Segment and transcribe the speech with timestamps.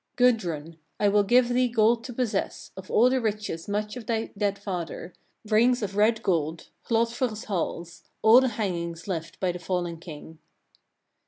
[0.17, 0.17] 25.
[0.39, 0.77] "Gudrun!
[0.99, 4.57] I will give thee gold to possess, of all the riches much of thy dead
[4.57, 5.13] father;
[5.45, 10.39] rings of red gold, Hlodver's halls, all the hangings left by the fallen king.